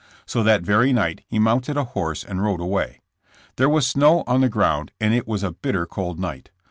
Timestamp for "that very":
0.41-0.91